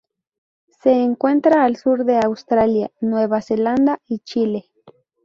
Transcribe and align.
Se 0.81 0.89
encuentra 0.89 1.63
al 1.63 1.75
sur 1.77 2.05
de 2.05 2.17
Australia, 2.17 2.89
Nueva 3.01 3.39
Zelanda 3.43 3.99
y 4.07 4.17
Chile. 4.17 4.65